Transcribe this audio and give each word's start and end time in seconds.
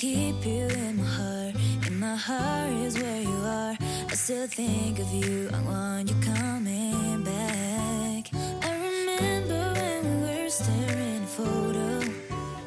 Keep 0.00 0.44
you 0.44 0.68
in 0.68 0.96
my 0.96 1.04
heart, 1.04 1.54
and 1.86 1.96
my 1.98 2.16
heart 2.16 2.86
is 2.86 2.98
where 2.98 3.22
you 3.22 3.44
are. 3.46 3.76
I 4.12 4.14
still 4.14 4.46
think 4.46 4.98
of 4.98 5.06
you, 5.10 5.48
I 5.48 5.60
want 5.66 6.10
you 6.10 6.16
coming 6.34 7.24
back. 7.24 8.30
I 8.62 8.72
remember 8.88 9.72
when 9.72 10.04
we 10.04 10.26
were 10.26 10.50
staring 10.50 11.22
a 11.24 11.28
photo. 11.36 12.12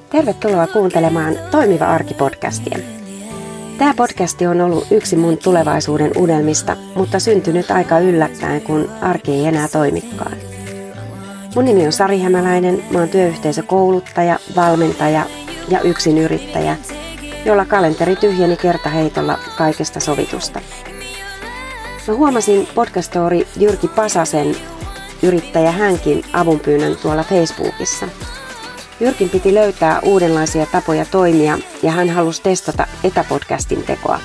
Tervetuloa 0.10 0.68
kuuntelemaan 0.68 1.36
Toimiva 1.52 1.86
arki-podcastia. 1.86 2.80
Tämä 3.78 3.94
podcasti 3.94 4.48
on 4.48 4.62
ollut 4.62 4.88
yksi 4.92 5.16
mun 5.16 5.38
tulevaisuuden 5.38 6.12
unelmista, 6.18 6.78
mutta 6.96 7.20
syntynyt 7.20 7.72
aika 7.72 8.00
yllättäen, 8.00 8.62
kun 8.62 8.90
arki 9.02 9.32
ei 9.32 9.46
enää 9.46 9.68
toimikaan. 9.68 10.38
Mun 11.56 11.66
nimi 11.66 11.86
on 11.86 11.92
Sari 11.92 12.20
Hämäläinen, 12.20 12.84
mä 12.92 13.00
oon 13.00 13.10
työyhteisökouluttaja, 13.10 14.40
valmentaja 14.56 15.26
ja 15.70 15.80
yrittäjä, 16.24 16.78
jolla 17.46 17.66
kalenteri 17.66 18.16
tyhjeni 18.16 18.58
kertaheitolla 18.58 19.40
kaikesta 19.58 20.00
sovitusta. 20.00 20.62
Mä 22.08 22.14
huomasin 22.14 22.68
podcastori 22.76 23.48
Jyrki 23.58 23.88
Pasasen 23.88 24.56
yrittäjä 25.24 25.72
hänkin 25.72 26.24
avunpyynnön 26.34 26.96
tuolla 26.96 27.24
Facebookissa. 27.24 28.08
Jyrkin 29.00 29.30
piti 29.30 29.54
löytää 29.54 30.00
uudenlaisia 30.00 30.66
tapoja 30.66 31.06
toimia 31.06 31.60
ja 31.84 31.92
hän 31.92 32.10
halusi 32.10 32.42
testata 32.42 32.88
etäpodcastin 33.04 33.84
tekoa. 33.84 34.20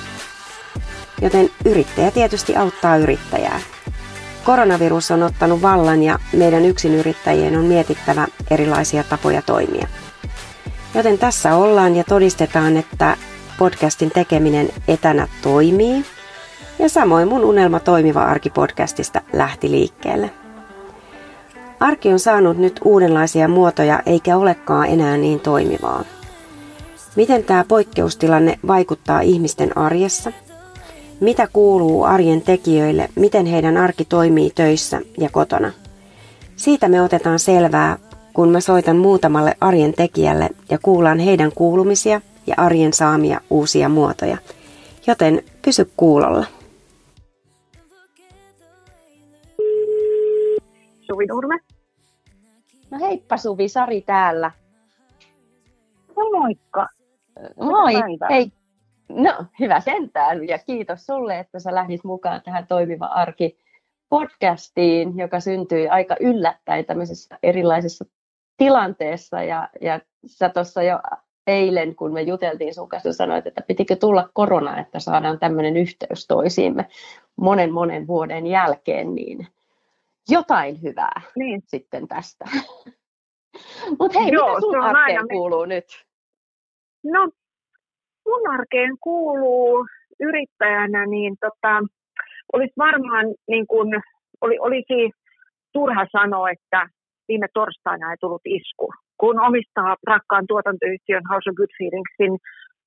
Joten 1.22 1.50
yrittäjä 1.64 2.10
tietysti 2.10 2.56
auttaa 2.56 2.96
yrittäjää. 2.96 3.60
Koronavirus 4.44 5.10
on 5.10 5.22
ottanut 5.22 5.62
vallan 5.62 6.02
ja 6.02 6.18
meidän 6.32 6.64
yksinyrittäjien 6.64 7.58
on 7.58 7.64
mietittävä 7.64 8.26
erilaisia 8.50 9.04
tapoja 9.04 9.42
toimia. 9.42 9.88
Joten 10.94 11.18
tässä 11.18 11.56
ollaan 11.56 11.96
ja 11.96 12.04
todistetaan, 12.04 12.76
että 12.76 13.16
podcastin 13.58 14.10
tekeminen 14.10 14.68
etänä 14.88 15.28
toimii. 15.42 16.04
Ja 16.78 16.88
samoin 16.88 17.28
mun 17.28 17.44
unelma 17.44 17.80
toimiva 17.80 18.22
arki 18.22 18.50
podcastista 18.50 19.20
lähti 19.32 19.70
liikkeelle. 19.70 20.30
Arki 21.80 22.08
on 22.12 22.18
saanut 22.18 22.58
nyt 22.58 22.80
uudenlaisia 22.84 23.48
muotoja 23.48 24.02
eikä 24.06 24.36
olekaan 24.36 24.88
enää 24.88 25.16
niin 25.16 25.40
toimivaa. 25.40 26.04
Miten 27.16 27.44
tämä 27.44 27.64
poikkeustilanne 27.68 28.58
vaikuttaa 28.66 29.20
ihmisten 29.20 29.78
arjessa? 29.78 30.32
Mitä 31.20 31.48
kuuluu 31.52 32.04
arjen 32.04 32.42
tekijöille, 32.42 33.08
miten 33.14 33.46
heidän 33.46 33.76
arki 33.76 34.04
toimii 34.04 34.50
töissä 34.54 35.00
ja 35.18 35.28
kotona? 35.30 35.72
Siitä 36.56 36.88
me 36.88 37.02
otetaan 37.02 37.38
selvää 37.38 37.98
kun 38.34 38.48
mä 38.48 38.60
soitan 38.60 38.96
muutamalle 38.96 39.54
arjen 39.60 39.94
tekijälle 39.94 40.48
ja 40.70 40.78
kuulan 40.82 41.18
heidän 41.18 41.52
kuulumisia 41.54 42.20
ja 42.46 42.54
arjen 42.56 42.92
saamia 42.92 43.40
uusia 43.50 43.88
muotoja. 43.88 44.36
Joten 45.06 45.42
pysy 45.62 45.92
kuulolla. 45.96 46.46
Suvi 51.00 51.26
Nurme. 51.26 51.58
No 52.90 52.98
heippa 53.00 53.36
Suvi, 53.36 53.68
Sari 53.68 54.00
täällä. 54.00 54.50
No 56.16 56.40
moikka. 56.40 56.88
Moi, 57.56 57.94
hei. 58.30 58.52
No 59.08 59.44
hyvä 59.60 59.80
sentään 59.80 60.48
ja 60.48 60.58
kiitos 60.58 61.06
sulle, 61.06 61.38
että 61.38 61.58
sä 61.58 61.74
lähdit 61.74 62.04
mukaan 62.04 62.42
tähän 62.44 62.66
Toimiva 62.66 63.06
arki 63.06 63.58
podcastiin, 64.08 65.16
joka 65.16 65.40
syntyi 65.40 65.88
aika 65.88 66.16
yllättäen 66.20 66.84
tämmöisessä 66.84 67.38
erilaisessa 67.42 68.04
tilanteessa 68.56 69.42
ja, 69.42 69.68
ja 69.80 70.00
sä 70.26 70.48
tuossa 70.48 70.82
jo 70.82 71.00
eilen, 71.46 71.96
kun 71.96 72.12
me 72.12 72.22
juteltiin 72.22 72.74
sun 72.74 72.88
kanssa, 72.88 73.12
sanoit, 73.12 73.46
että 73.46 73.62
pitikö 73.66 73.96
tulla 73.96 74.28
korona, 74.32 74.80
että 74.80 74.98
saadaan 75.00 75.38
tämmöinen 75.38 75.76
yhteys 75.76 76.26
toisiimme 76.26 76.86
monen 77.36 77.72
monen 77.72 78.06
vuoden 78.06 78.46
jälkeen, 78.46 79.14
niin 79.14 79.46
jotain 80.28 80.82
hyvää 80.82 81.20
niin. 81.36 81.62
sitten 81.66 82.08
tästä. 82.08 82.44
Mutta 83.98 84.20
hei, 84.20 84.32
Joo, 84.32 84.48
mitä 84.48 84.60
sun 84.60 84.80
arkeen 84.80 85.18
aina... 85.18 85.28
kuuluu 85.30 85.64
nyt? 85.64 85.84
No, 87.04 87.28
mun 88.28 88.50
arkeen 88.50 88.96
kuuluu 89.00 89.86
yrittäjänä, 90.20 91.06
niin 91.06 91.36
tota, 91.40 91.82
olisi 92.52 92.72
varmaan 92.78 93.26
niin 93.48 93.66
kun, 93.66 94.00
oli, 94.40 94.58
olisi 94.58 95.10
turha 95.72 96.06
sanoa, 96.12 96.50
että 96.50 96.88
viime 97.28 97.46
torstaina 97.54 98.10
ei 98.10 98.16
tullut 98.20 98.46
isku. 98.58 98.86
Kun 99.20 99.40
omistaa 99.40 99.96
rakkaan 100.06 100.44
tuotantoyhtiön 100.48 101.28
House 101.30 101.50
of 101.50 101.56
Good 101.56 101.72
Feelingsin, 101.78 102.34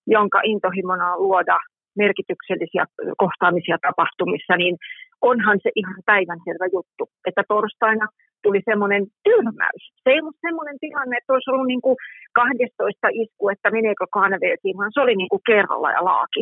jonka 0.07 0.39
intohimona 0.43 1.13
on 1.13 1.23
luoda 1.23 1.57
merkityksellisiä 1.97 2.85
kohtaamisia 3.23 3.77
tapahtumissa, 3.87 4.53
niin 4.57 4.75
onhan 5.21 5.57
se 5.63 5.69
ihan 5.75 5.99
päivänselvä 6.05 6.65
juttu, 6.75 7.03
että 7.27 7.43
torstaina 7.47 8.07
tuli 8.43 8.61
semmoinen 8.69 9.03
tyrmäys. 9.23 9.83
Se 10.03 10.09
ei 10.11 10.19
ollut 10.21 10.43
semmoinen 10.47 10.77
tilanne, 10.79 11.17
että 11.17 11.33
olisi 11.33 11.51
ollut 11.51 11.67
niin 11.67 11.81
kuin 11.81 11.97
12 12.33 13.07
isku, 13.23 13.49
että 13.49 13.71
meneekö 13.71 14.05
kanveetiin, 14.19 14.77
vaan 14.77 14.91
se 14.93 15.01
oli 15.01 15.15
niin 15.15 15.29
kuin 15.29 15.45
kerralla 15.49 15.91
ja 15.91 16.05
laaki. 16.09 16.41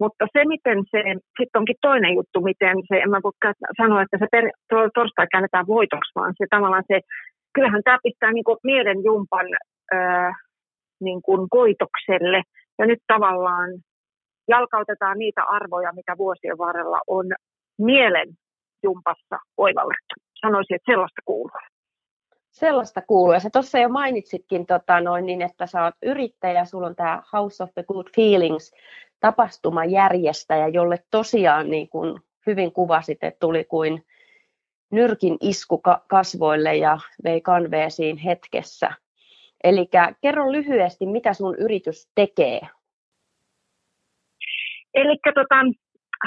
Mutta 0.00 0.26
se, 0.32 0.44
miten 0.44 0.78
se, 0.90 0.98
sitten 1.38 1.60
onkin 1.60 1.76
toinen 1.80 2.14
juttu, 2.14 2.40
miten 2.40 2.76
se, 2.88 2.96
en 2.96 3.10
mä 3.10 3.20
voi 3.22 3.32
sanoa, 3.76 4.02
että 4.02 4.18
se 4.18 4.26
per, 4.30 4.44
torstai 4.94 5.26
käännetään 5.32 5.66
voitoksi, 5.66 6.12
vaan 6.14 6.34
se 6.38 6.46
tavallaan 6.50 6.84
se, 6.88 7.00
kyllähän 7.54 7.82
tämä 7.84 7.98
pistää 8.02 8.32
niin 8.32 8.44
kuin 8.44 8.58
mielen 8.64 9.04
jumpan 9.04 9.46
ää, 9.92 10.32
niin 11.00 11.22
kuin 11.22 11.48
koitokselle, 11.50 12.42
ja 12.78 12.86
nyt 12.86 12.98
tavallaan 13.06 13.70
jalkautetaan 14.48 15.18
niitä 15.18 15.42
arvoja, 15.44 15.92
mitä 15.92 16.14
vuosien 16.18 16.58
varrella 16.58 17.00
on 17.06 17.26
mielen 17.78 18.28
jumpassa 18.82 19.36
oivallettu. 19.56 20.14
Sanoisin, 20.40 20.74
että 20.74 20.92
sellaista 20.92 21.22
kuuluu. 21.24 21.73
Sellaista 22.54 23.02
kuuluu. 23.02 23.32
Ja 23.32 23.40
sä 23.40 23.50
tuossa 23.50 23.78
jo 23.78 23.88
mainitsitkin, 23.88 24.66
tota, 24.66 25.00
noin, 25.00 25.26
niin, 25.26 25.42
että 25.42 25.66
sä 25.66 25.84
oot 25.84 25.94
yrittäjä, 26.02 26.64
sulla 26.64 26.86
on 26.86 26.96
tämä 26.96 27.22
House 27.32 27.62
of 27.62 27.70
the 27.74 27.84
Good 27.88 28.06
Feelings 28.16 28.72
tapahtumajärjestäjä, 29.20 30.68
jolle 30.68 31.04
tosiaan 31.10 31.70
niin 31.70 31.88
kuin 31.88 32.20
hyvin 32.46 32.72
kuvasit, 32.72 33.24
että 33.24 33.40
tuli 33.40 33.64
kuin 33.64 34.06
nyrkin 34.90 35.36
isku 35.40 35.82
kasvoille 36.08 36.76
ja 36.76 36.98
vei 37.24 37.40
kanveesiin 37.40 38.16
hetkessä. 38.16 38.92
Eli 39.64 39.88
kerro 40.20 40.52
lyhyesti, 40.52 41.06
mitä 41.06 41.34
sun 41.34 41.56
yritys 41.58 42.08
tekee. 42.14 42.60
Eli 44.94 45.18
tota, 45.34 45.83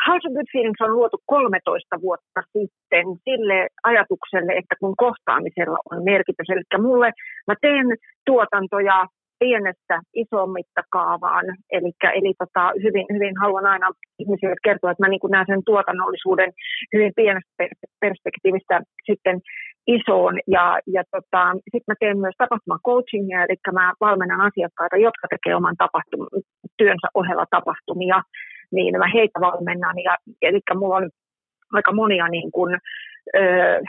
House 0.08 0.28
of 0.28 0.34
Good 0.34 0.50
Feelings 0.54 0.82
on 0.82 0.96
luotu 0.98 1.18
13 1.26 2.02
vuotta 2.02 2.42
sitten 2.54 3.06
sille 3.24 3.68
ajatukselle, 3.84 4.54
että 4.54 4.76
kun 4.80 4.94
kohtaamisella 4.98 5.80
on 5.92 6.04
merkitys. 6.04 6.50
Eli 6.50 6.82
mulle 6.82 7.12
mä 7.48 7.56
teen 7.62 7.88
tuotantoja 8.26 9.08
pienestä 9.40 9.96
isoon 10.16 10.52
mittakaavaan. 10.52 11.46
Eli, 11.72 11.92
eli 12.20 12.34
tota, 12.40 12.64
hyvin, 12.84 13.06
hyvin 13.14 13.36
haluan 13.42 13.66
aina 13.66 13.88
ihmisille 14.20 14.56
kertoa, 14.64 14.92
että 14.92 15.04
mä 15.04 15.10
niin 15.10 15.32
näen 15.32 15.46
sen 15.48 15.62
tuotannollisuuden 15.66 16.52
hyvin 16.94 17.12
pienestä 17.16 17.52
perspektiivistä 18.00 18.82
sitten 19.06 19.40
isoon. 19.88 20.36
Ja, 20.48 20.80
ja 20.96 21.04
tota, 21.12 21.42
sitten 21.72 21.90
mä 21.92 21.96
teen 22.00 22.20
myös 22.20 22.36
tapahtumacoachingia, 22.38 23.44
eli 23.44 23.58
mä 23.74 23.94
valmennan 24.02 24.42
asiakkaita, 24.42 24.98
jotka 24.98 25.26
tekee 25.30 25.56
oman 25.56 25.76
tapahtum- 25.84 26.42
työnsä 26.78 27.08
ohella 27.14 27.46
tapahtumia, 27.52 28.22
niin 28.72 28.98
mä 28.98 29.12
heitä 29.14 29.40
valmennan. 29.40 29.96
Ja, 30.04 30.18
eli 30.42 30.60
mulla 30.76 30.96
on 30.96 31.10
aika 31.74 31.94
monia 31.94 32.28
niin 32.28 32.52
kuin, 32.52 32.78
öö, 33.36 33.82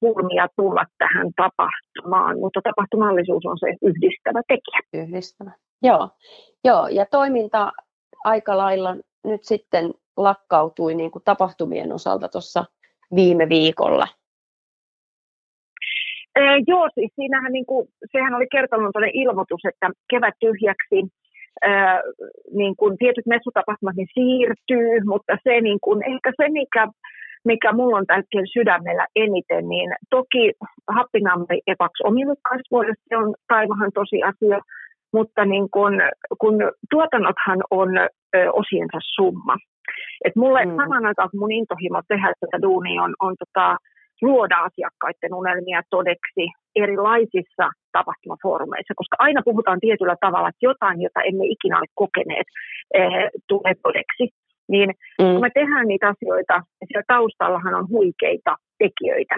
kulmia 0.00 0.48
tulla 0.56 0.84
tähän 0.98 1.30
tapahtumaan, 1.36 2.38
mutta 2.38 2.60
tapahtumallisuus 2.62 3.46
on 3.46 3.58
se 3.58 3.66
yhdistävä 3.82 4.42
tekijä. 4.48 5.04
Yhdistävä, 5.04 5.50
joo. 5.82 6.10
joo. 6.64 6.88
Ja 6.88 7.06
toiminta 7.06 7.72
aika 8.24 8.56
lailla 8.56 8.96
nyt 9.24 9.44
sitten 9.44 9.94
lakkautui 10.16 10.94
niin 10.94 11.10
kuin 11.10 11.24
tapahtumien 11.24 11.92
osalta 11.92 12.28
tuossa 12.28 12.64
viime 13.14 13.48
viikolla. 13.48 14.06
Ee, 16.36 16.58
joo, 16.66 16.88
siis 16.94 17.12
siinähän 17.14 17.52
niin 17.52 17.66
kuin, 17.66 17.88
sehän 18.12 18.34
oli 18.34 18.46
kertonut 18.52 18.94
ilmoitus, 19.12 19.60
että 19.68 19.90
kevät 20.10 20.34
tyhjäksi 20.40 21.17
Niin 22.52 22.74
kuin 22.76 22.98
tietyt 22.98 23.26
messutapahtumat 23.26 23.96
niin 23.96 24.14
siirtyy, 24.14 25.00
mutta 25.04 25.32
se 25.44 25.60
niin 25.60 25.78
kuin, 25.80 26.02
ehkä 26.12 26.32
se, 26.36 26.48
mikä 26.48 26.88
mikä 27.44 27.72
mulla 27.72 27.96
on 27.96 28.06
tällä 28.06 28.52
sydämellä 28.52 29.06
eniten, 29.16 29.68
niin 29.68 29.90
toki 30.10 30.52
happinampi 30.96 31.60
epäksi 31.66 32.02
omille 32.04 32.34
kasvoille, 32.50 32.94
se 33.08 33.16
on 33.16 33.34
taivahan 33.48 33.92
tosiasia, 33.94 34.58
mutta 35.12 35.44
niin 35.44 35.66
kun, 35.70 35.92
kun 36.40 36.54
tuotannothan 36.90 37.60
on 37.70 37.88
ö, 37.98 38.08
osiensa 38.52 38.98
summa. 39.14 39.56
Et 40.24 40.36
mulle 40.36 40.64
mm. 40.64 40.76
samaan 40.76 41.06
aikaan, 41.06 41.30
kun 41.30 41.40
mun 41.40 41.52
intohimo 41.52 42.00
tehdä 42.08 42.32
tätä 42.40 42.62
duunia 42.62 43.02
on, 43.02 43.14
on 43.20 43.34
tota, 43.38 43.76
luoda 44.22 44.56
asiakkaiden 44.68 45.34
unelmia 45.34 45.80
todeksi 45.90 46.44
erilaisissa 46.76 47.66
tapahtumafoorumeissa, 47.92 48.94
koska 49.00 49.16
aina 49.18 49.40
puhutaan 49.44 49.80
tietyllä 49.80 50.16
tavalla, 50.20 50.48
että 50.48 50.68
jotain, 50.70 51.02
jota 51.02 51.20
emme 51.22 51.44
ikinä 51.44 51.78
ole 51.78 51.90
kokeneet, 51.94 52.46
eh, 52.94 53.30
tulee 53.48 53.74
todeksi. 53.82 54.24
Niin 54.68 54.88
mm. 55.20 55.32
kun 55.32 55.40
me 55.40 55.50
tehdään 55.54 55.88
niitä 55.88 56.08
asioita, 56.14 56.54
ja 56.80 56.84
siellä 56.86 57.12
taustallahan 57.14 57.74
on 57.74 57.88
huikeita 57.88 58.56
tekijöitä, 58.78 59.36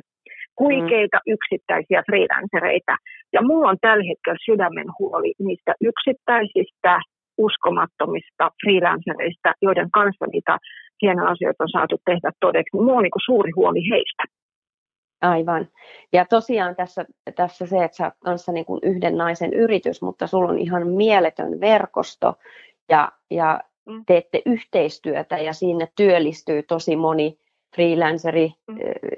huikeita 0.60 1.18
mm. 1.20 1.32
yksittäisiä 1.34 2.02
freelancereita. 2.08 2.94
Ja 3.32 3.40
mulla 3.42 3.70
on 3.70 3.78
tällä 3.80 4.04
hetkellä 4.10 4.38
sydämen 4.48 4.88
huoli 4.98 5.32
niistä 5.38 5.72
yksittäisistä 5.90 7.00
uskomattomista 7.46 8.44
freelancereista, 8.62 9.50
joiden 9.62 9.90
kanssa 9.90 10.26
niitä 10.32 10.58
hienoja 11.02 11.30
asioita 11.30 11.64
on 11.64 11.74
saatu 11.76 11.96
tehdä 12.04 12.30
todeksi. 12.40 12.76
Mulla 12.76 12.98
on 13.00 13.02
niin 13.02 13.26
suuri 13.26 13.50
huoli 13.56 13.82
heistä. 13.90 14.24
Aivan. 15.20 15.68
Ja 16.12 16.24
tosiaan 16.24 16.76
tässä, 16.76 17.04
tässä 17.36 17.66
se, 17.66 17.84
että 17.84 17.96
sä 17.96 18.04
oot 18.04 18.14
kanssa 18.18 18.52
niin 18.52 18.64
kuin 18.64 18.80
yhden 18.82 19.16
naisen 19.16 19.52
yritys, 19.52 20.02
mutta 20.02 20.26
sulla 20.26 20.48
on 20.48 20.58
ihan 20.58 20.86
mieletön 20.86 21.60
verkosto 21.60 22.34
ja, 22.88 23.12
ja 23.30 23.60
mm. 23.86 24.04
teette 24.06 24.42
yhteistyötä 24.46 25.38
ja 25.38 25.52
sinne 25.52 25.88
työllistyy 25.96 26.62
tosi 26.62 26.96
moni 26.96 27.38
freelanceri 27.74 28.52
mm. 28.66 28.76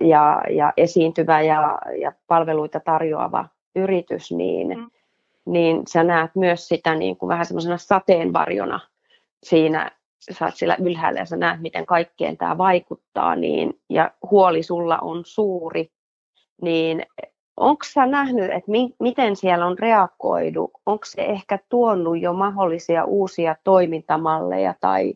ja, 0.09 0.43
ja 0.51 0.73
esiintyvä 0.77 1.41
ja, 1.41 1.79
ja 2.01 2.13
palveluita 2.27 2.81
tarjoava 2.81 3.49
yritys, 3.77 4.33
niin, 4.33 4.79
mm. 4.79 4.91
niin 5.45 5.83
sä 5.89 6.05
näet 6.05 6.31
myös 6.35 6.69
sitä 6.69 6.95
niin 6.95 7.17
kuin 7.17 7.29
vähän 7.29 7.47
semmoisena 7.47 7.79
sateenvarjona 7.79 8.81
siinä, 9.43 9.91
sä 10.31 10.45
oot 10.45 10.57
siellä 10.57 10.77
ylhäällä 10.81 11.21
ja 11.21 11.27
sä 11.27 11.37
näet, 11.37 11.61
miten 11.61 11.87
kaikkeen 11.87 12.37
tämä 12.37 12.59
vaikuttaa, 12.59 13.37
niin, 13.37 13.81
ja 13.91 14.11
huoli 14.31 14.63
sulla 14.63 14.99
on 14.99 15.23
suuri, 15.25 15.91
niin 16.63 17.03
onko 17.57 17.85
sä 17.95 18.07
nähnyt, 18.07 18.45
että 18.45 18.71
mi- 18.71 18.95
miten 19.01 19.37
siellä 19.37 19.67
on 19.67 19.79
reagoidu? 19.79 20.71
Onko 20.87 21.05
se 21.05 21.23
ehkä 21.23 21.59
tuonut 21.69 22.21
jo 22.21 22.33
mahdollisia 22.33 23.05
uusia 23.05 23.57
toimintamalleja 23.65 24.75
tai 24.81 25.15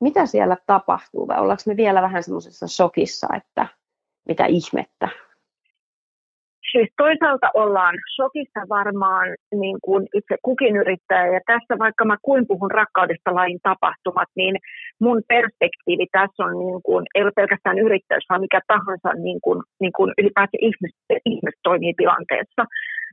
mitä 0.00 0.26
siellä 0.26 0.56
tapahtuu 0.66 1.28
vai 1.28 1.38
ollaanko 1.38 1.62
me 1.66 1.76
vielä 1.76 2.02
vähän 2.02 2.22
semmoisessa 2.22 2.68
shokissa, 2.68 3.26
että 3.36 3.66
mitä 4.28 4.46
ihmettä? 4.46 5.08
Siis 6.72 6.88
toisaalta 6.96 7.48
ollaan 7.54 7.94
shokissa 8.14 8.60
varmaan 8.68 9.26
niin 9.62 9.78
kuin 9.86 10.02
itse 10.18 10.36
kukin 10.42 10.76
yrittäjä, 10.76 11.26
ja 11.34 11.40
tässä 11.46 11.74
vaikka 11.78 12.04
mä 12.04 12.16
kuin 12.22 12.46
puhun 12.46 12.70
rakkaudesta 12.70 13.34
lain 13.34 13.58
tapahtumat, 13.62 14.30
niin 14.36 14.54
mun 15.00 15.20
perspektiivi 15.28 16.06
tässä 16.12 16.44
on, 16.44 16.54
niin 16.64 16.80
kuin, 16.86 17.02
ei 17.14 17.22
ole 17.22 17.32
pelkästään 17.36 17.78
yrittäjyys, 17.78 18.26
vaan 18.30 18.44
mikä 18.46 18.60
tahansa 18.66 19.10
niin 19.26 19.40
kuin, 19.44 19.58
niin 19.80 19.94
kuin 19.96 20.10
ylipäätään 20.18 20.66
ihmiset, 20.68 21.00
ihmiset 21.32 21.60
toimii 21.62 21.94
tilanteessa. 21.96 22.62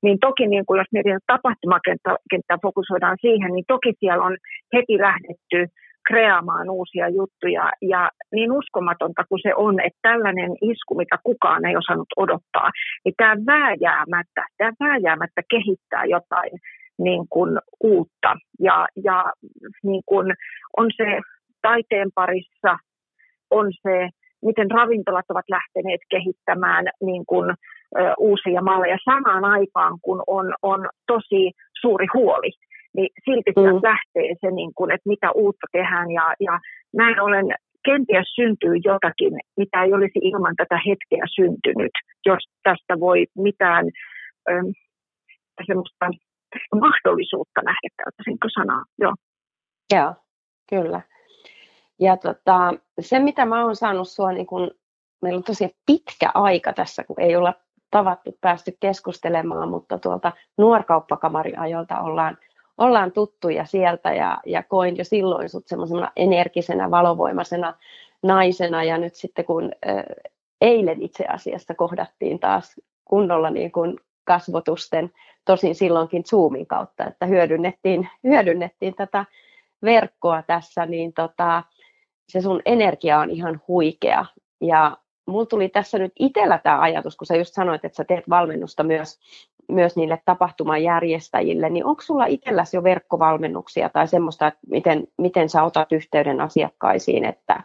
Niin 0.04 0.20
toki 0.20 0.48
niin 0.48 0.66
kuin 0.66 0.78
jos 0.78 0.92
mietitään 0.92 1.30
tapahtumakenttää 1.34 2.58
fokusoidaan 2.62 3.18
siihen, 3.22 3.52
niin 3.54 3.68
toki 3.74 3.92
siellä 4.00 4.24
on 4.30 4.36
heti 4.76 4.96
lähdetty 5.08 5.60
kreaamaan 6.10 6.70
uusia 6.70 7.10
juttuja. 7.10 7.72
Ja 7.82 8.10
niin 8.32 8.52
uskomatonta 8.52 9.24
kuin 9.30 9.40
se 9.42 9.56
on, 9.56 9.80
että 9.80 10.00
tällainen 10.02 10.52
isku, 10.62 10.96
mitä 10.96 11.16
kukaan 11.24 11.66
ei 11.66 11.76
osannut 11.78 12.12
odottaa, 12.18 12.70
niin 13.06 13.16
tämä 13.18 13.36
vääjäämättä, 13.46 14.42
tämä 14.58 14.72
vääjäämättä 14.80 15.42
kehittää 15.50 16.06
jotain 16.06 16.52
niin 17.00 17.26
kuin 17.30 17.60
uutta. 17.84 18.32
Ja, 18.60 18.88
ja 19.04 19.34
niin 19.84 20.04
kuin 20.06 20.28
on 20.78 20.88
se 20.98 21.20
taiteen 21.62 22.10
parissa, 22.16 22.72
on 23.52 23.72
se, 23.82 24.10
miten 24.46 24.72
ravintolat 24.72 25.26
ovat 25.30 25.46
lähteneet 25.50 26.02
kehittämään 26.10 26.86
niin 27.02 27.24
kuin, 27.26 27.50
ö, 27.50 28.14
uusia 28.18 28.62
malleja 28.62 28.98
samaan 29.06 29.46
aikaan, 29.46 29.98
kun 30.02 30.24
on, 30.28 30.54
on 30.62 30.90
tosi 31.08 31.52
suuri 31.82 32.08
huoli 32.14 32.52
niin 32.96 33.10
silti 33.26 33.52
mm. 33.56 33.80
lähtee 33.84 34.36
se, 34.42 34.52
niin 34.52 34.72
kuin, 34.76 34.92
että 34.92 35.10
mitä 35.10 35.32
uutta 35.32 35.68
tehdään. 35.72 36.12
Ja, 36.12 36.34
ja 36.40 36.60
näin 36.94 37.22
ollen 37.22 37.46
kenties 37.86 38.28
syntyy 38.36 38.76
jotakin, 38.84 39.34
mitä 39.58 39.84
ei 39.84 39.94
olisi 39.94 40.20
ilman 40.22 40.56
tätä 40.58 40.80
hetkeä 40.88 41.24
syntynyt, 41.36 41.92
jos 42.26 42.44
tästä 42.64 43.00
voi 43.00 43.26
mitään 43.38 43.86
ähm, 44.50 44.68
semmoista 45.68 46.06
mahdollisuutta 46.76 47.62
nähdä, 47.62 47.90
käyttäisinkö 47.98 48.48
sanaa. 48.60 48.84
Joo. 49.00 49.14
Joo, 49.94 50.14
kyllä. 50.70 51.02
Ja 52.00 52.18
tota, 52.18 52.74
se, 53.00 53.20
mitä 53.20 53.46
mä 53.46 53.66
oon 53.66 53.76
saanut 53.76 54.10
sua, 54.10 54.32
niin 54.32 54.48
kun, 54.48 54.72
meillä 55.22 55.38
on 55.38 55.44
tosi 55.44 55.76
pitkä 55.86 56.32
aika 56.34 56.74
tässä, 56.74 57.04
kun 57.04 57.20
ei 57.20 57.36
olla 57.36 57.54
tavattu 57.92 58.38
päästy 58.42 58.72
keskustelemaan, 58.80 59.70
mutta 59.70 60.00
tuolta 60.00 60.32
nuorkauppakamariajolta 60.58 62.02
ollaan 62.02 62.38
ollaan 62.80 63.12
tuttuja 63.12 63.66
sieltä 63.66 64.14
ja, 64.14 64.38
ja 64.46 64.64
koin 64.64 64.98
jo 64.98 65.04
silloin 65.04 65.50
sut 65.50 65.68
semmoisena 65.68 66.12
energisenä, 66.16 66.92
valovoimaisena 66.92 67.74
naisena 68.24 68.84
ja 68.84 68.98
nyt 68.98 69.16
sitten 69.16 69.46
kun 69.46 69.72
äh, 69.88 70.04
eilen 70.62 71.02
itse 71.02 71.26
asiassa 71.26 71.76
kohdattiin 71.76 72.40
taas 72.40 72.82
kunnolla 73.06 73.50
niin 73.50 73.72
kuin 73.72 73.98
kasvotusten, 74.24 75.12
tosin 75.46 75.76
silloinkin 75.76 76.24
Zoomin 76.24 76.68
kautta, 76.68 77.06
että 77.06 77.26
hyödynnettiin, 77.26 78.10
hyödynnettiin 78.24 78.96
tätä 78.96 79.26
verkkoa 79.84 80.42
tässä, 80.42 80.86
niin 80.86 81.14
tota, 81.14 81.64
se 82.30 82.42
sun 82.42 82.62
energia 82.66 83.20
on 83.20 83.30
ihan 83.30 83.62
huikea. 83.68 84.26
Ja 84.62 84.98
mulla 85.28 85.46
tuli 85.46 85.70
tässä 85.70 86.00
nyt 86.00 86.12
itsellä 86.20 86.58
tämä 86.58 86.82
ajatus, 86.82 87.16
kun 87.16 87.28
sä 87.28 87.36
just 87.36 87.54
sanoit, 87.54 87.86
että 87.86 87.96
sä 87.96 88.04
teet 88.04 88.30
valmennusta 88.30 88.84
myös 88.84 89.20
myös 89.70 89.96
niille 89.96 90.22
tapahtumajärjestäjille, 90.26 91.70
niin 91.70 91.86
onko 91.86 92.02
sulla 92.02 92.26
itselläsi 92.26 92.78
jo 92.78 92.84
verkkovalmennuksia 92.84 93.90
tai 93.90 94.08
semmoista, 94.08 94.48
että 94.48 94.60
miten, 94.70 95.08
miten 95.18 95.50
sä 95.50 95.64
otat 95.64 95.92
yhteyden 95.92 96.42
asiakkaisiin, 96.42 97.26
että, 97.26 97.64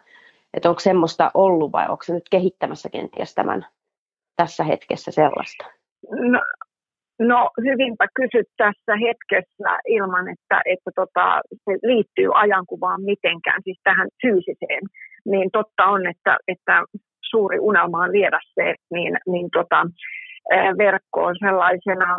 että 0.55 0.69
onko 0.69 0.81
semmoista 0.81 1.31
ollut 1.35 1.73
vai 1.73 1.87
onko 1.89 2.03
se 2.05 2.15
nyt 2.15 2.29
kehittämässä 2.31 2.89
kenties 2.89 3.35
tämän 3.35 3.67
tässä 4.37 4.65
hetkessä 4.65 5.11
sellaista? 5.11 5.65
No, 6.11 6.41
no 7.19 7.51
hyvinpä 7.65 8.07
kysyt 8.15 8.49
tässä 8.57 8.93
hetkessä 9.07 9.79
ilman, 9.89 10.29
että, 10.29 10.63
että 10.65 10.91
tota, 10.95 11.41
se 11.65 11.73
liittyy 11.83 12.31
ajankuvaan 12.35 13.03
mitenkään, 13.03 13.61
siis 13.65 13.81
tähän 13.85 14.09
fyysiseen. 14.23 14.83
Niin 15.25 15.51
totta 15.51 15.85
on, 15.85 16.07
että, 16.07 16.39
että 16.49 16.83
suuri 17.31 17.59
unelma 17.59 18.05
on 18.05 18.13
viedä 18.13 18.41
se, 18.55 18.75
niin, 18.91 19.19
niin 19.27 19.49
tota, 19.51 19.87
verkkoon 20.79 21.35
sellaisena 21.41 22.17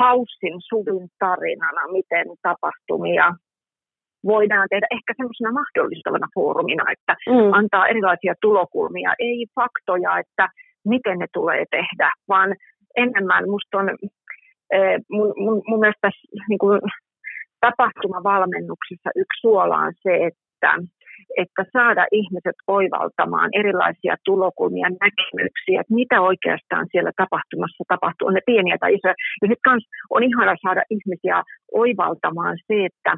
haussin 0.00 0.54
suvin 0.68 1.08
tarinana, 1.18 1.92
miten 1.92 2.26
tapahtumia 2.42 3.34
voidaan 4.24 4.68
tehdä 4.70 4.86
ehkä 4.90 5.12
semmoisena 5.16 5.52
mahdollistavana 5.52 6.26
foorumina, 6.34 6.84
että 6.92 7.14
mm. 7.28 7.52
antaa 7.52 7.86
erilaisia 7.86 8.34
tulokulmia, 8.40 9.12
ei 9.18 9.46
faktoja, 9.54 10.18
että 10.18 10.48
miten 10.84 11.18
ne 11.18 11.26
tulee 11.32 11.64
tehdä, 11.70 12.10
vaan 12.28 12.56
enemmän 12.96 13.48
musta 13.48 13.78
on, 13.78 13.86
mun, 15.10 15.32
mun, 15.36 15.62
mun 15.68 15.80
mielestä 15.80 16.10
niin 16.48 16.58
kuin, 16.58 16.80
tapahtumavalmennuksessa 17.60 19.10
yksi 19.16 19.40
suola 19.40 19.76
on 19.76 19.92
se, 20.02 20.14
että 20.26 20.70
että 21.42 21.62
saada 21.72 22.04
ihmiset 22.20 22.58
oivaltamaan 22.66 23.50
erilaisia 23.60 24.14
tulokulmia, 24.24 24.88
näkemyksiä, 25.04 25.80
että 25.80 25.94
mitä 25.94 26.16
oikeastaan 26.30 26.86
siellä 26.92 27.12
tapahtumassa 27.22 27.84
tapahtuu, 27.88 28.28
on 28.28 28.34
ne 28.34 28.48
pieniä 28.50 28.76
tai 28.80 28.94
isoja. 28.94 29.14
Ja 29.42 29.46
sitten 29.48 29.68
kans 29.70 29.84
on 30.10 30.22
ihana 30.30 30.54
saada 30.62 30.82
ihmisiä 30.96 31.36
oivaltamaan 31.82 32.56
se, 32.68 32.76
että 32.90 33.12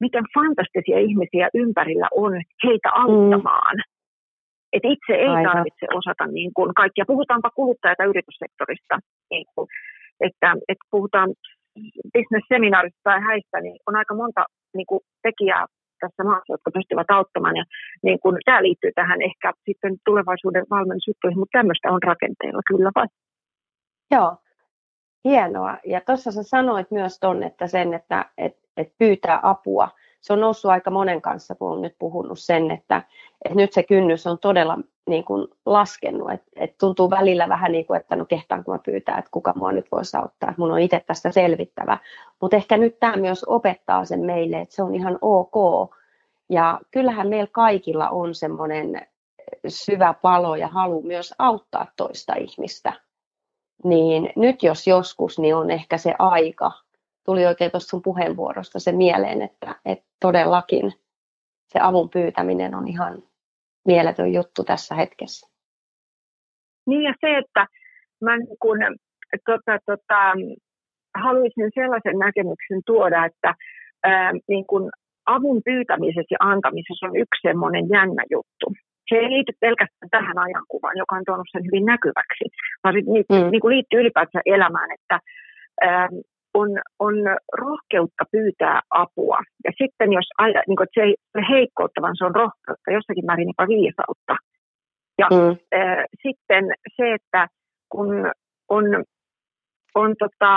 miten 0.00 0.24
fantastisia 0.34 0.98
ihmisiä 0.98 1.48
ympärillä 1.54 2.08
on 2.24 2.32
heitä 2.64 2.90
auttamaan. 3.02 3.76
Mm. 3.76 3.88
Et 4.72 4.84
itse 4.84 5.12
ei 5.24 5.28
Aivan. 5.28 5.52
tarvitse 5.52 5.86
osata 5.94 6.26
niin 6.26 6.50
kuin 6.56 6.74
kaikkia. 6.74 7.10
Puhutaanpa 7.12 7.50
kuluttaja- 7.50 7.98
tai 7.98 8.06
yrityssektorista. 8.06 8.94
Niin 9.30 9.46
kuin, 9.54 9.66
että, 10.20 10.48
että 10.68 10.84
puhutaan 10.90 11.28
business-seminaarista 12.14 13.00
tai 13.02 13.20
häistä, 13.20 13.60
niin 13.60 13.76
on 13.86 13.96
aika 13.96 14.14
monta 14.14 14.42
niin 14.76 14.86
kuin, 14.86 15.00
tekijää 15.22 15.66
tässä 16.00 16.24
maassa, 16.24 16.52
jotka 16.52 16.70
pystyvät 16.70 17.10
auttamaan. 17.10 17.56
Ja 17.56 17.64
niin 18.02 18.18
kun, 18.20 18.38
tämä 18.44 18.62
liittyy 18.62 18.92
tähän 18.94 19.22
ehkä 19.22 19.52
sitten 19.64 19.96
tulevaisuuden 20.04 20.66
valmennusjuttuihin, 20.70 21.38
mutta 21.38 21.58
tämmöistä 21.58 21.92
on 21.92 22.02
rakenteella 22.02 22.62
kyllä 22.68 22.90
vai? 22.94 23.06
Joo, 24.10 24.36
hienoa. 25.24 25.76
Ja 25.86 26.00
tuossa 26.06 26.32
sä 26.32 26.42
sanoit 26.42 26.90
myös 26.90 27.18
ton, 27.18 27.42
että 27.42 27.66
sen, 27.66 27.94
että 27.94 28.24
et, 28.38 28.56
et 28.76 28.88
pyytää 28.98 29.40
apua. 29.42 29.88
Se 30.28 30.32
on 30.32 30.40
noussut 30.40 30.70
aika 30.70 30.90
monen 30.90 31.22
kanssa, 31.22 31.54
kun 31.54 31.68
olen 31.68 31.82
nyt 31.82 31.94
puhunut 31.98 32.38
sen, 32.38 32.70
että, 32.70 33.02
että 33.44 33.56
nyt 33.56 33.72
se 33.72 33.82
kynnys 33.82 34.26
on 34.26 34.38
todella 34.38 34.78
niin 35.06 35.24
kuin 35.24 35.48
laskenut. 35.66 36.30
Et, 36.30 36.42
et 36.56 36.78
tuntuu 36.78 37.10
välillä 37.10 37.48
vähän 37.48 37.72
niin 37.72 37.86
kuin, 37.86 38.00
että 38.00 38.16
no 38.16 38.24
kehtaanko 38.24 38.72
mä 38.72 38.78
pyytää, 38.78 39.18
että 39.18 39.30
kuka 39.30 39.52
mua 39.56 39.72
nyt 39.72 39.86
voisi 39.92 40.16
auttaa, 40.16 40.50
että 40.50 40.60
mun 40.60 40.70
on 40.70 40.78
itse 40.78 41.04
tästä 41.06 41.32
selvittävä. 41.32 41.98
Mutta 42.40 42.56
ehkä 42.56 42.76
nyt 42.76 43.00
tämä 43.00 43.16
myös 43.16 43.44
opettaa 43.44 44.04
sen 44.04 44.20
meille, 44.20 44.60
että 44.60 44.74
se 44.74 44.82
on 44.82 44.94
ihan 44.94 45.18
ok. 45.20 45.90
Ja 46.48 46.80
kyllähän 46.90 47.28
meillä 47.28 47.50
kaikilla 47.52 48.08
on 48.08 48.34
semmoinen 48.34 49.06
syvä 49.68 50.14
palo 50.22 50.56
ja 50.56 50.68
halu 50.68 51.02
myös 51.02 51.34
auttaa 51.38 51.86
toista 51.96 52.34
ihmistä. 52.34 52.92
Niin 53.84 54.32
nyt 54.36 54.62
jos 54.62 54.86
joskus, 54.86 55.38
niin 55.38 55.56
on 55.56 55.70
ehkä 55.70 55.98
se 55.98 56.14
aika. 56.18 56.72
Tuli 57.28 57.46
oikein 57.46 57.70
tuosta 57.70 57.90
sun 57.90 58.02
puheenvuorosta 58.02 58.78
se 58.78 58.92
mieleen, 58.92 59.42
että, 59.42 59.74
että 59.84 60.04
todellakin 60.20 60.92
se 61.72 61.78
avun 61.82 62.10
pyytäminen 62.10 62.74
on 62.74 62.88
ihan 62.88 63.22
mieletön 63.86 64.32
juttu 64.32 64.64
tässä 64.64 64.94
hetkessä. 64.94 65.46
Niin 66.86 67.02
ja 67.02 67.14
se, 67.20 67.38
että 67.38 67.66
mä 68.24 68.36
niin 68.36 68.58
kun, 68.62 68.78
tota, 69.46 69.78
tota, 69.86 70.20
haluaisin 71.24 71.70
sellaisen 71.74 72.18
näkemyksen 72.18 72.80
tuoda, 72.86 73.24
että 73.24 73.54
ää, 74.04 74.32
niin 74.48 74.66
kun 74.66 74.90
avun 75.26 75.60
pyytämisessä 75.64 76.34
ja 76.34 76.38
antamisessa 76.40 77.06
on 77.06 77.16
yksi 77.16 77.48
semmoinen 77.48 77.84
jännä 77.96 78.22
juttu. 78.30 78.66
Se 79.08 79.14
ei 79.16 79.30
liity 79.30 79.52
pelkästään 79.60 80.10
tähän 80.10 80.38
ajankuvaan, 80.38 80.98
joka 80.98 81.16
on 81.16 81.24
tuonut 81.26 81.48
sen 81.52 81.64
hyvin 81.64 81.84
näkyväksi, 81.84 82.44
vaan 82.82 82.94
se 82.94 83.00
liittyy, 83.14 83.44
mm. 83.44 83.50
niin 83.50 83.60
kuin 83.60 83.74
liittyy 83.74 84.00
ylipäätään 84.00 84.42
elämään, 84.56 84.90
että 84.96 85.16
ää, 85.80 86.08
on, 86.54 86.70
on 86.98 87.14
rohkeutta 87.52 88.24
pyytää 88.32 88.80
apua. 88.90 89.38
Ja 89.64 89.72
sitten 89.78 90.12
jos 90.12 90.28
aina, 90.38 90.62
niin 90.68 90.76
kuin, 90.76 90.86
se 90.94 91.00
ei 91.00 91.14
ole 91.34 91.46
heikkoutta, 91.50 92.02
vaan 92.02 92.16
se 92.18 92.24
on 92.24 92.34
rohkeutta, 92.34 92.92
jossakin 92.92 93.26
määrin 93.26 93.48
jopa 93.48 93.68
viisautta. 93.68 94.34
Ja 95.18 95.26
mm. 95.30 95.56
ää, 95.72 96.04
sitten 96.22 96.64
se, 96.96 97.14
että 97.14 97.48
kun 97.88 98.10
on, 98.68 98.84
on 99.94 100.14
tota, 100.18 100.52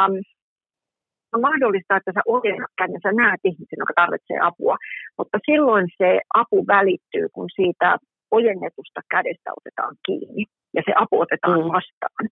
on 1.33 1.41
mahdollista, 1.41 1.97
että 1.97 2.11
sä 2.15 2.21
ojennat 2.25 2.71
ja 2.79 2.99
sä 3.03 3.11
näet 3.11 3.41
ihmisen, 3.43 3.81
joka 3.83 3.93
tarvitsee 3.95 4.39
apua, 4.41 4.75
mutta 5.17 5.37
silloin 5.51 5.87
se 5.97 6.19
apu 6.33 6.67
välittyy, 6.67 7.27
kun 7.33 7.49
siitä 7.55 7.97
ojennetusta 8.31 9.01
kädestä 9.11 9.49
otetaan 9.59 9.95
kiinni 10.05 10.43
ja 10.75 10.81
se 10.85 10.93
apu 10.95 11.19
otetaan 11.19 11.59
mm. 11.59 11.71
vastaan. 11.77 12.23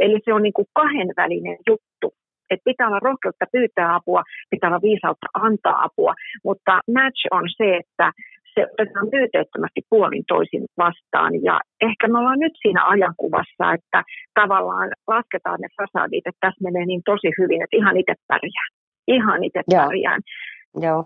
Eli 0.00 0.18
se 0.24 0.34
on 0.34 0.42
niin 0.42 0.52
kuin 0.52 0.68
kahdenvälinen 0.74 1.56
juttu. 1.68 2.21
Että 2.52 2.70
pitää 2.70 2.88
olla 2.88 3.06
rohkeutta 3.08 3.46
pyytää 3.52 3.94
apua, 3.94 4.22
pitää 4.50 4.70
olla 4.70 4.88
viisautta 4.88 5.26
antaa 5.34 5.84
apua, 5.84 6.14
mutta 6.44 6.72
match 6.96 7.22
on 7.30 7.44
se, 7.58 7.76
että 7.76 8.12
se 8.54 8.60
otetaan 8.72 9.08
pyyteettömästi 9.10 9.80
puolin 9.90 10.24
toisin 10.28 10.64
vastaan. 10.78 11.32
Ja 11.48 11.60
ehkä 11.88 12.08
me 12.08 12.18
ollaan 12.18 12.38
nyt 12.38 12.52
siinä 12.62 12.82
ajankuvassa, 12.94 13.64
että 13.76 14.02
tavallaan 14.40 14.88
lasketaan 15.06 15.60
ne 15.60 15.68
fasadit, 15.78 16.26
että 16.26 16.42
tässä 16.46 16.64
menee 16.66 16.84
niin 16.86 17.02
tosi 17.04 17.28
hyvin, 17.38 17.62
että 17.62 17.76
ihan 17.76 17.96
itse 17.96 18.14
pärjää. 18.28 18.68
Ihan 19.08 19.44
itse 19.44 19.62
pärjään. 19.76 20.20
Joo. 20.86 21.04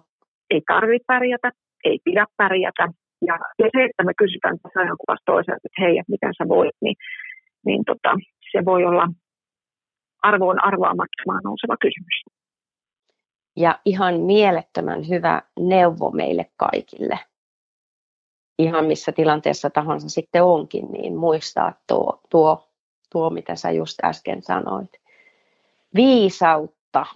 Ei 0.51 0.63
tarvitse 0.67 1.05
pärjätä, 1.07 1.51
ei 1.85 1.99
pidä 2.05 2.25
pärjätä. 2.37 2.89
Ja, 3.29 3.39
ja 3.59 3.69
se, 3.75 3.85
että 3.85 4.05
me 4.05 4.13
kysytään 4.19 4.57
tässä 4.63 4.81
ajankuvassa 4.81 5.31
toiselta, 5.33 5.65
että 5.65 5.83
hei, 5.83 5.99
että 5.99 6.13
miten 6.15 6.33
sä 6.39 6.45
voit, 6.49 6.77
niin, 6.85 6.97
niin 7.67 7.83
tota, 7.85 8.11
se 8.53 8.65
voi 8.65 8.85
olla 8.85 9.07
arvoon 10.23 10.65
arvaamattomaan 10.65 11.41
nouseva 11.45 11.77
kysymys. 11.77 12.25
Ja 13.57 13.81
ihan 13.85 14.21
mielettömän 14.21 15.09
hyvä 15.09 15.43
neuvo 15.61 16.11
meille 16.11 16.51
kaikille 16.57 17.19
ihan 18.59 18.85
missä 18.85 19.13
tilanteessa 19.13 19.71
tahansa 19.71 20.09
sitten 20.09 20.45
onkin, 20.45 20.93
niin 20.93 21.17
muistaa 21.17 21.73
tuo, 21.87 22.21
tuo, 22.31 22.69
tuo 23.13 23.31
mitä 23.31 23.57
sä 23.57 23.71
just 23.71 24.05
äsken 24.05 24.43
sanoit. 24.43 24.91
Viisautta 25.95 27.07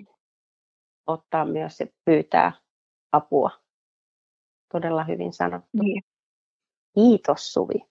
ottaa 1.07 1.45
myös 1.45 1.77
se 1.77 1.93
pyytää 2.05 2.53
apua. 3.13 3.51
Todella 4.73 5.05
hyvin 5.05 5.33
sanottu. 5.33 5.69
Niin. 5.73 6.03
Kiitos 6.95 7.53
Suvi. 7.53 7.85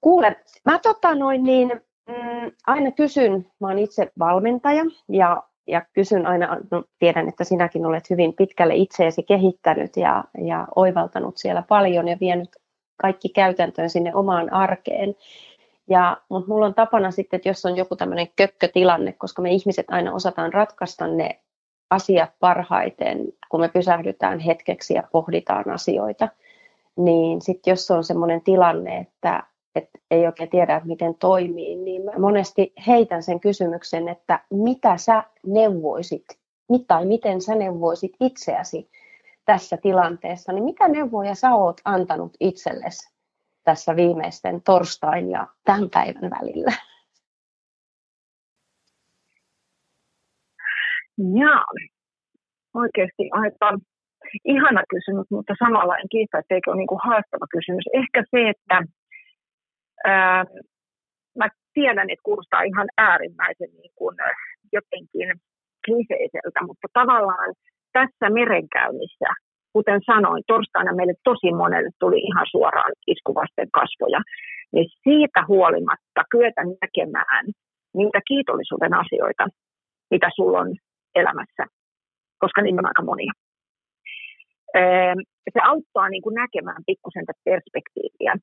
Kuule, 0.00 0.44
mä 0.64 0.78
tota 0.78 1.14
noin 1.14 1.42
niin, 1.42 1.80
mm, 2.08 2.52
aina 2.66 2.90
kysyn, 2.90 3.46
mä 3.60 3.68
oon 3.68 3.78
itse 3.78 4.12
valmentaja 4.18 4.84
ja 5.08 5.42
ja 5.66 5.82
kysyn 5.92 6.26
aina, 6.26 6.58
no 6.70 6.84
tiedän, 6.98 7.28
että 7.28 7.44
sinäkin 7.44 7.86
olet 7.86 8.10
hyvin 8.10 8.34
pitkälle 8.34 8.74
itseesi 8.74 9.22
kehittänyt 9.22 9.96
ja, 9.96 10.24
ja 10.46 10.68
oivaltanut 10.76 11.36
siellä 11.36 11.62
paljon 11.68 12.08
ja 12.08 12.16
vienyt 12.20 12.48
kaikki 12.96 13.28
käytäntöön 13.28 13.90
sinne 13.90 14.14
omaan 14.14 14.52
arkeen. 14.52 15.14
Ja, 15.90 16.16
mutta 16.28 16.48
mulla 16.48 16.66
on 16.66 16.74
tapana 16.74 17.10
sitten, 17.10 17.36
että 17.36 17.48
jos 17.48 17.66
on 17.66 17.76
joku 17.76 17.96
tämmöinen 17.96 18.28
kökkötilanne, 18.36 19.12
koska 19.12 19.42
me 19.42 19.50
ihmiset 19.50 19.86
aina 19.88 20.12
osataan 20.12 20.52
ratkaista 20.52 21.06
ne 21.06 21.40
asiat 21.90 22.30
parhaiten, 22.40 23.18
kun 23.48 23.60
me 23.60 23.68
pysähdytään 23.68 24.38
hetkeksi 24.38 24.94
ja 24.94 25.02
pohditaan 25.12 25.70
asioita, 25.70 26.28
niin 26.96 27.40
sitten 27.40 27.70
jos 27.70 27.90
on 27.90 28.04
semmoinen 28.04 28.40
tilanne, 28.40 28.98
että 28.98 29.42
että 29.74 29.98
ei 30.10 30.26
oikein 30.26 30.50
tiedä, 30.50 30.76
että 30.76 30.88
miten 30.88 31.14
toimii, 31.14 31.76
niin 31.76 32.04
mä 32.04 32.12
monesti 32.18 32.72
heitän 32.86 33.22
sen 33.22 33.40
kysymyksen, 33.40 34.08
että 34.08 34.40
mitä 34.50 34.96
sä 34.96 35.24
neuvoisit, 35.46 36.24
tai 36.86 37.06
miten 37.06 37.40
sä 37.40 37.54
neuvoisit 37.54 38.12
itseäsi 38.20 38.90
tässä 39.44 39.76
tilanteessa, 39.76 40.52
niin 40.52 40.64
mitä 40.64 40.88
neuvoja 40.88 41.34
sä 41.34 41.54
oot 41.54 41.80
antanut 41.84 42.32
itsellesi 42.40 43.12
tässä 43.64 43.96
viimeisten 43.96 44.62
torstain 44.62 45.30
ja 45.30 45.46
tämän 45.64 45.90
päivän 45.90 46.30
välillä? 46.30 46.72
Jaa, 51.40 51.64
oikeasti 52.74 53.30
aika 53.32 53.78
ihana 54.44 54.82
kysymys, 54.88 55.26
mutta 55.30 55.54
samalla 55.58 55.98
en 55.98 56.08
kiistä, 56.10 56.38
että 56.38 56.54
eikö 56.54 56.70
ole 56.70 56.76
niin 56.76 57.04
haastava 57.04 57.46
kysymys. 57.50 57.84
Ehkä 57.92 58.24
se, 58.30 58.48
että 58.48 58.82
ää, 60.04 60.44
mä 61.38 61.48
tiedän, 61.74 62.10
että 62.10 62.22
kuulostaa 62.22 62.62
ihan 62.62 62.88
äärimmäisen 62.98 63.70
niin 63.72 63.92
kuin, 63.94 64.16
jotenkin 64.72 65.28
kliseiseltä, 65.84 66.60
mutta 66.66 66.88
tavallaan 66.92 67.54
tässä 67.92 68.30
merenkäynnissä, 68.30 69.28
kuten 69.72 70.00
sanoin, 70.06 70.42
torstaina 70.46 70.94
meille 70.94 71.14
tosi 71.24 71.52
monelle 71.52 71.90
tuli 72.00 72.18
ihan 72.18 72.46
suoraan 72.50 72.92
iskuvasten 73.06 73.70
kasvoja, 73.70 74.20
niin 74.72 74.88
siitä 75.02 75.40
huolimatta 75.48 76.22
kyetä 76.30 76.62
näkemään 76.82 77.44
niitä 77.94 78.20
kiitollisuuden 78.28 78.94
asioita, 78.94 79.44
mitä 80.10 80.28
sulla 80.36 80.58
on 80.58 80.76
elämässä, 81.14 81.64
koska 82.38 82.62
niitä 82.62 82.80
on 82.80 82.86
aika 82.86 83.04
monia. 83.04 83.32
Se 85.54 85.60
auttaa 85.62 86.08
niin 86.08 86.22
kuin 86.22 86.34
näkemään 86.34 86.82
pikkusen 86.86 87.24
perspektiiviä 87.44 88.34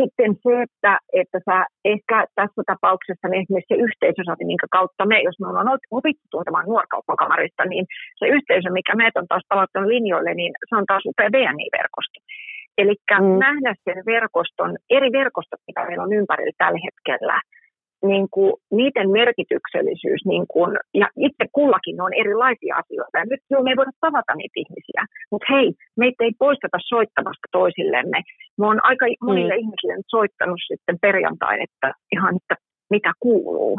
sitten 0.00 0.32
se, 0.42 0.52
että, 0.66 0.92
että 1.20 1.38
sä 1.46 1.56
ehkä 1.84 2.18
tässä 2.34 2.62
tapauksessa 2.72 3.28
niin 3.28 3.42
esimerkiksi 3.42 3.74
se 3.74 3.82
yhteisö, 3.86 4.22
minkä 4.52 4.66
kautta 4.70 5.06
me, 5.06 5.18
jos 5.28 5.38
me 5.40 5.48
ollaan 5.48 5.78
opittu 5.90 6.26
tuotamaan 6.30 6.66
nuorkauppakamarista, 6.72 7.64
niin 7.64 7.84
se 8.18 8.26
yhteisö, 8.36 8.68
mikä 8.70 8.94
meitä 8.94 9.20
on 9.20 9.28
taas 9.28 9.44
palauttanut 9.48 9.92
linjoille, 9.94 10.34
niin 10.34 10.52
se 10.68 10.76
on 10.76 10.86
taas 10.86 11.04
upea 11.06 11.30
BNI-verkosto. 11.34 12.18
Eli 12.78 12.94
mm. 13.20 13.38
nähdä 13.46 13.74
sen 13.84 14.02
verkoston, 14.06 14.70
eri 14.90 15.12
verkostot, 15.12 15.60
mitä 15.66 15.84
meillä 15.86 16.04
on 16.04 16.12
ympärillä 16.12 16.52
tällä 16.58 16.80
hetkellä, 16.86 17.40
niin 18.04 18.26
kuin, 18.30 18.52
niiden 18.70 19.10
merkityksellisyys, 19.10 20.22
niin 20.24 20.46
kuin, 20.52 20.78
ja 20.94 21.08
itse 21.16 21.44
kullakin 21.52 22.00
on 22.00 22.12
erilaisia 22.14 22.76
asioita. 22.76 23.18
Ja 23.18 23.24
nyt 23.30 23.40
joo, 23.50 23.62
me 23.62 23.70
ei 23.70 23.76
voida 23.76 23.90
tavata 24.00 24.34
niitä 24.34 24.56
ihmisiä, 24.56 25.02
mutta 25.30 25.46
hei, 25.54 25.72
meitä 25.96 26.24
ei 26.24 26.32
poisteta 26.38 26.78
soittamasta 26.88 27.48
toisillemme. 27.52 28.20
Mä 28.58 28.66
oon 28.66 28.80
aika 28.82 29.06
monille 29.22 29.54
mm. 29.54 29.60
ihmisille 29.60 29.94
soittanut 30.08 30.60
sitten 30.66 30.96
perjantain, 31.00 31.62
että 31.62 31.88
ihan, 32.12 32.36
että 32.36 32.54
mitä 32.90 33.12
kuuluu. 33.20 33.78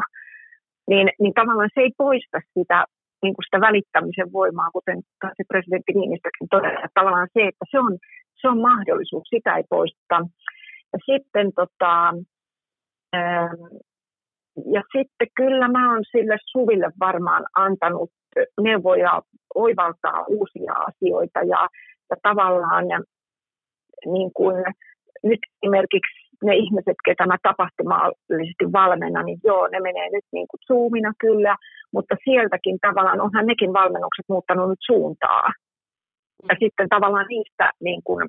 Niin, 0.90 1.08
niin 1.20 1.34
tavallaan 1.34 1.70
se 1.74 1.80
ei 1.80 1.92
poista 1.98 2.38
sitä, 2.54 2.84
niin 3.22 3.34
kuin 3.34 3.44
sitä 3.44 3.60
välittämisen 3.60 4.32
voimaa, 4.32 4.70
kuten 4.70 4.98
se 5.36 5.44
presidentti 5.48 5.92
Niinistökin 5.92 6.48
todella. 6.50 6.86
Tavallaan 6.94 7.28
se, 7.34 7.40
että 7.50 7.64
se 7.70 7.78
on, 7.78 7.98
se 8.40 8.48
on 8.48 8.60
mahdollisuus, 8.60 9.28
sitä 9.28 9.56
ei 9.56 9.64
poista. 9.70 10.16
Ja 10.92 10.98
sitten 11.06 11.46
tota, 11.60 12.14
ja 14.72 14.82
sitten 14.96 15.28
kyllä 15.36 15.68
mä 15.68 15.92
oon 15.92 16.04
sille 16.10 16.36
Suville 16.44 16.90
varmaan 17.00 17.44
antanut 17.56 18.10
neuvoja 18.60 19.22
oivaltaa 19.54 20.24
uusia 20.28 20.72
asioita 20.72 21.38
ja, 21.38 21.68
ja 22.10 22.16
tavallaan 22.22 22.84
niin 24.06 24.30
kuin 24.34 24.64
nyt 25.22 25.40
esimerkiksi 25.62 26.28
ne 26.44 26.54
ihmiset, 26.54 26.96
ketä 27.04 27.26
mä 27.26 27.36
tapahtumallisesti 27.42 28.72
valmennan, 28.72 29.26
niin 29.26 29.40
joo, 29.44 29.68
ne 29.68 29.80
menee 29.80 30.08
nyt 30.12 30.24
niin 30.32 30.46
kuin 30.50 30.60
Zoomina 30.66 31.12
kyllä, 31.20 31.56
mutta 31.92 32.16
sieltäkin 32.24 32.78
tavallaan 32.80 33.20
onhan 33.20 33.46
nekin 33.46 33.72
valmennukset 33.72 34.24
muuttanut 34.28 34.68
nyt 34.68 34.82
suuntaa. 34.86 35.52
Ja 36.48 36.56
sitten 36.60 36.88
tavallaan 36.88 37.26
niistä 37.28 37.70
niin 37.80 38.02
kuin 38.04 38.28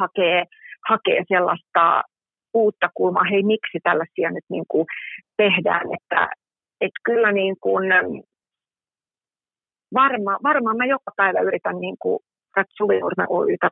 hakee, 0.00 0.44
hakee 0.88 1.24
sellaista 1.28 2.02
uutta 2.54 2.88
kulmaa, 2.94 3.24
hei 3.30 3.42
miksi 3.42 3.78
tällaisia 3.82 4.30
nyt 4.30 4.44
niin 4.50 4.64
kuin 4.68 4.86
tehdään, 5.36 5.86
että, 5.96 6.28
että 6.80 7.00
kyllä 7.04 7.32
niin 7.32 7.56
kuin, 7.60 7.84
varma, 9.94 10.38
varmaan 10.42 10.76
mä 10.76 10.86
joka 10.86 11.10
päivä 11.16 11.40
yritän 11.40 11.80
niin 11.80 11.96
kuin 11.98 12.18
Suvinurme 12.78 13.24
Oytä 13.28 13.70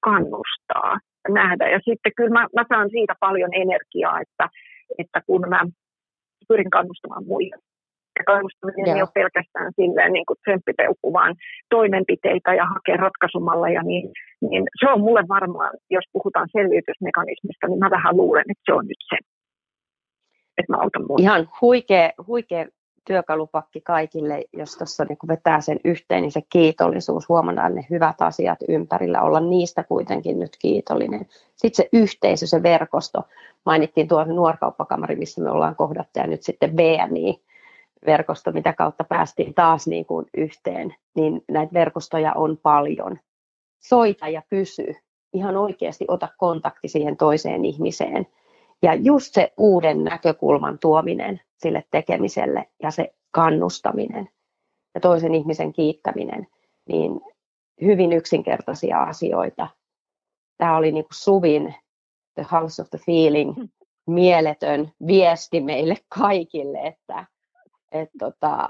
kannustaa 0.00 0.98
nähdä. 1.28 1.68
Ja 1.68 1.80
sitten 1.84 2.12
kyllä 2.16 2.30
mä, 2.30 2.46
mä 2.56 2.64
saan 2.68 2.90
siitä 2.90 3.14
paljon 3.20 3.54
energiaa, 3.54 4.20
että, 4.20 4.48
että 4.98 5.20
kun 5.26 5.48
mä 5.48 5.60
pyrin 6.48 6.70
kannustamaan 6.70 7.26
muille. 7.26 7.56
Ja 8.18 8.24
kannustaminen 8.24 8.96
ei 8.96 9.02
ole 9.02 9.18
pelkästään 9.20 9.72
silleen 9.76 10.12
niin 10.12 10.26
kuin 10.26 10.38
tsemppipeukku, 10.42 11.12
vaan 11.12 11.34
toimenpiteitä 11.70 12.54
ja 12.54 12.66
hakea 12.66 12.96
ratkaisumalleja, 12.96 13.82
niin, 13.82 14.10
niin 14.40 14.64
se 14.80 14.90
on 14.92 15.00
mulle 15.00 15.24
varmaan, 15.28 15.72
jos 15.90 16.04
puhutaan 16.12 16.48
selviytysmekanismista, 16.52 17.68
niin 17.68 17.78
mä 17.78 17.90
vähän 17.90 18.16
luulen, 18.16 18.44
että 18.50 18.62
se 18.66 18.72
on 18.72 18.86
nyt 18.86 19.02
se, 19.08 19.16
että 20.58 20.72
mä 20.72 20.82
autan 20.82 21.06
muille. 21.08 21.22
Ihan 21.22 21.48
huikea, 21.60 22.10
huikea 22.26 22.66
työkalupakki 23.06 23.80
kaikille, 23.80 24.44
jos 24.52 24.76
tuossa 24.76 25.04
niin 25.04 25.18
vetää 25.28 25.60
sen 25.60 25.80
yhteen, 25.84 26.22
niin 26.22 26.32
se 26.32 26.40
kiitollisuus, 26.52 27.28
huomataan 27.28 27.74
ne 27.74 27.86
hyvät 27.90 28.22
asiat 28.22 28.58
ympärillä, 28.68 29.22
olla 29.22 29.40
niistä 29.40 29.82
kuitenkin 29.82 30.40
nyt 30.40 30.56
kiitollinen. 30.58 31.26
Sitten 31.56 31.84
se 31.84 31.88
yhteisö, 31.92 32.46
se 32.46 32.62
verkosto, 32.62 33.22
mainittiin 33.66 34.08
tuo 34.08 34.24
nuorkauppakamari, 34.24 35.16
missä 35.16 35.42
me 35.42 35.50
ollaan 35.50 35.76
kohdattu, 35.76 36.18
ja 36.18 36.26
nyt 36.26 36.42
sitten 36.42 36.76
BNI, 36.76 37.40
verkosto, 38.06 38.52
mitä 38.52 38.72
kautta 38.72 39.04
päästiin 39.04 39.54
taas 39.54 39.86
niin 39.86 40.06
kuin 40.06 40.26
yhteen, 40.36 40.94
niin 41.14 41.44
näitä 41.48 41.72
verkostoja 41.72 42.32
on 42.32 42.58
paljon. 42.62 43.18
Soita 43.80 44.28
ja 44.28 44.42
kysy. 44.48 44.94
Ihan 45.32 45.56
oikeasti 45.56 46.04
ota 46.08 46.28
kontakti 46.38 46.88
siihen 46.88 47.16
toiseen 47.16 47.64
ihmiseen. 47.64 48.26
Ja 48.82 48.94
just 48.94 49.34
se 49.34 49.52
uuden 49.56 50.04
näkökulman 50.04 50.78
tuominen 50.78 51.40
sille 51.56 51.84
tekemiselle 51.90 52.68
ja 52.82 52.90
se 52.90 53.14
kannustaminen 53.30 54.28
ja 54.94 55.00
toisen 55.00 55.34
ihmisen 55.34 55.72
kiittäminen, 55.72 56.46
niin 56.88 57.20
hyvin 57.80 58.12
yksinkertaisia 58.12 59.02
asioita. 59.02 59.68
Tämä 60.58 60.76
oli 60.76 60.92
niin 60.92 61.04
kuin 61.04 61.14
Suvin 61.14 61.74
The 62.34 62.46
House 62.52 62.82
of 62.82 62.90
the 62.90 62.98
Feeling 63.06 63.68
mieletön 64.06 64.92
viesti 65.06 65.60
meille 65.60 65.96
kaikille, 66.18 66.78
että 66.78 67.26
et 67.92 68.10
tota, 68.18 68.68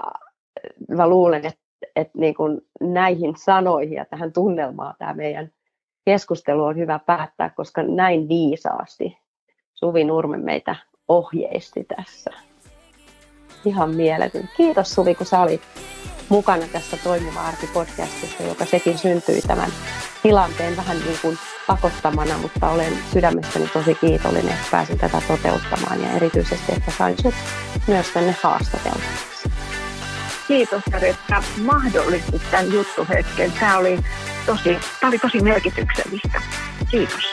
mä 0.89 1.07
luulen, 1.07 1.45
että 1.45 1.63
et 1.95 2.15
niin 2.15 2.35
näihin 2.81 3.33
sanoihin 3.37 3.93
ja 3.93 4.05
tähän 4.05 4.33
tunnelmaan 4.33 4.95
tämä 4.99 5.13
meidän 5.13 5.51
keskustelu 6.05 6.63
on 6.63 6.77
hyvä 6.77 6.99
päättää, 6.99 7.49
koska 7.49 7.83
näin 7.83 8.29
viisaasti 8.29 9.17
Suvi 9.73 10.03
Nurme 10.03 10.37
meitä 10.37 10.75
ohjeisti 11.07 11.83
tässä. 11.83 12.31
Ihan 13.65 13.89
mieletön. 13.95 14.49
Kiitos 14.57 14.95
Suvi, 14.95 15.15
kun 15.15 15.25
sä 15.25 15.41
olit 15.41 15.61
mukana 16.29 16.63
tässä 16.71 16.97
Toimiva 17.03 17.41
arki 17.41 17.67
podcastissa, 17.73 18.43
joka 18.43 18.65
sekin 18.65 18.97
syntyi 18.97 19.41
tämän 19.41 19.69
tilanteen 20.23 20.77
vähän 20.77 20.97
niin 20.97 21.17
kuin 21.21 21.37
pakottamana, 21.67 22.37
mutta 22.37 22.69
olen 22.69 22.93
sydämestäni 23.13 23.67
tosi 23.73 23.95
kiitollinen, 23.95 24.53
että 24.53 24.67
pääsin 24.71 24.97
tätä 24.97 25.21
toteuttamaan 25.27 26.01
ja 26.01 26.11
erityisesti, 26.11 26.71
että 26.77 26.91
sain 26.91 27.15
sut 27.21 27.33
myös 27.87 28.07
tänne 28.07 28.35
haastateltavaksi. 28.43 29.49
Kiitos, 30.47 30.83
että 31.01 31.43
mahdollistit 31.61 32.41
tämän 32.51 32.73
juttuhetken. 32.73 33.51
Tämä 33.51 33.77
oli 33.77 33.99
tosi, 34.45 34.77
tämä 34.99 35.09
oli 35.09 35.19
tosi 35.19 35.41
merkityksellistä. 35.41 36.41
Kiitos. 36.91 37.32